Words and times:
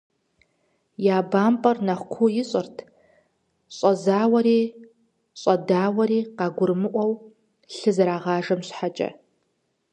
Я 1.15 1.17
бампӀэр 1.31 1.77
нэхъ 1.85 2.05
куу 2.13 2.27
ищӀырт 2.41 2.77
щӀэзауэри 3.75 4.59
щӀэдауэри 5.41 6.19
къагурымыӀуэу 6.37 7.13
лъы 7.75 7.91
зэрагъажэм 7.95 8.61
щхьэкӏэ. 8.67 9.09